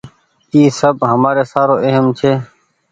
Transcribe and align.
اي 0.53 0.61
سب 0.79 0.95
همآري 1.11 1.43
سارو 1.51 1.75
اهم 1.87 2.05
ڇي۔ 2.17 2.31